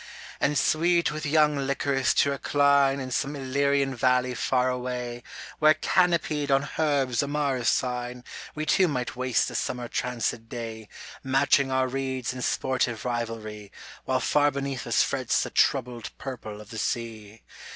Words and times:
And 0.39 0.57
sweet 0.57 1.11
with 1.11 1.27
young 1.27 1.55
Lycoris 1.57 2.15
to 2.15 2.31
recline 2.31 2.99
In 2.99 3.11
some 3.11 3.35
Illyrian 3.35 3.93
valley 3.93 4.33
far 4.33 4.67
away, 4.67 5.21
Where 5.59 5.75
canopied 5.75 6.49
on 6.49 6.67
herbs 6.79 7.21
amaracine 7.21 8.23
We 8.55 8.65
too 8.65 8.87
might 8.87 9.15
waste 9.15 9.47
the 9.47 9.53
summer 9.53 9.87
tranced 9.87 10.49
day 10.49 10.89
Matching 11.23 11.69
our 11.69 11.87
reeds 11.87 12.33
in 12.33 12.41
sportive 12.41 13.05
rivalry, 13.05 13.71
While 14.05 14.21
far 14.21 14.49
beneath 14.49 14.87
us 14.87 15.03
frets 15.03 15.43
the 15.43 15.51
troubled 15.51 16.09
purple 16.17 16.59
of 16.61 16.71
the 16.71 16.79
sea. 16.79 17.43